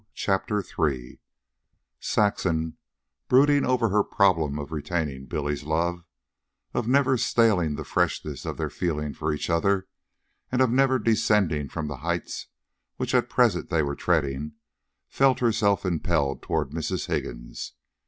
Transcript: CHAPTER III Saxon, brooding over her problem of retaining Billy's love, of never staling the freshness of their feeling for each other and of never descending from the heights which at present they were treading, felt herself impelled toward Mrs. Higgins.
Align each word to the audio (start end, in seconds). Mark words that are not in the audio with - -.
CHAPTER 0.15 0.63
III 0.65 1.19
Saxon, 1.99 2.77
brooding 3.27 3.63
over 3.63 3.89
her 3.89 4.03
problem 4.03 4.57
of 4.57 4.71
retaining 4.71 5.27
Billy's 5.27 5.61
love, 5.63 6.05
of 6.73 6.87
never 6.87 7.17
staling 7.19 7.75
the 7.75 7.83
freshness 7.83 8.43
of 8.43 8.57
their 8.57 8.71
feeling 8.71 9.13
for 9.13 9.31
each 9.31 9.47
other 9.47 9.87
and 10.51 10.59
of 10.59 10.71
never 10.71 10.97
descending 10.97 11.69
from 11.69 11.87
the 11.87 11.97
heights 11.97 12.47
which 12.97 13.13
at 13.13 13.29
present 13.29 13.69
they 13.69 13.83
were 13.83 13.95
treading, 13.95 14.53
felt 15.07 15.37
herself 15.39 15.85
impelled 15.85 16.41
toward 16.41 16.71
Mrs. 16.71 17.05
Higgins. 17.05 17.73